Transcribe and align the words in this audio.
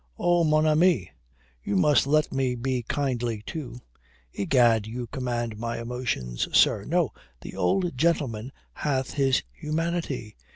"Oh, 0.17 0.43
mon 0.43 0.65
ami, 0.65 1.11
you 1.63 1.75
must 1.75 2.07
let 2.07 2.31
me 2.33 2.55
be 2.55 2.81
kindly 2.81 3.43
too. 3.45 3.81
Egad, 4.33 4.87
you 4.87 5.05
command 5.05 5.59
my 5.59 5.79
emotions, 5.79 6.47
sir. 6.57 6.85
No, 6.85 7.11
the 7.41 7.55
old 7.55 7.95
gentleman 7.95 8.51
hath 8.73 9.11
his 9.13 9.43
humanity. 9.51 10.35